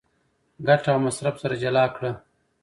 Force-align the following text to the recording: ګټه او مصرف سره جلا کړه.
ګټه 0.67 0.89
او 0.93 0.99
مصرف 1.05 1.35
سره 1.41 1.55
جلا 1.61 1.85
کړه. 1.95 2.11